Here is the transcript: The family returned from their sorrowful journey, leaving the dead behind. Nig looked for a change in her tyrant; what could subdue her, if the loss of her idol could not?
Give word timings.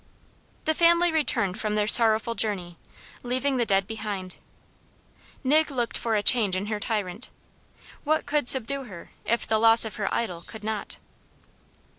The 0.65 0.73
family 0.73 1.11
returned 1.11 1.59
from 1.59 1.75
their 1.75 1.85
sorrowful 1.85 2.33
journey, 2.33 2.75
leaving 3.21 3.57
the 3.57 3.67
dead 3.67 3.85
behind. 3.85 4.37
Nig 5.43 5.69
looked 5.69 5.95
for 5.95 6.15
a 6.15 6.23
change 6.23 6.55
in 6.55 6.65
her 6.65 6.79
tyrant; 6.79 7.29
what 8.03 8.25
could 8.25 8.49
subdue 8.49 8.85
her, 8.85 9.11
if 9.25 9.45
the 9.45 9.59
loss 9.59 9.85
of 9.85 9.97
her 9.97 10.11
idol 10.11 10.41
could 10.41 10.63
not? 10.63 10.97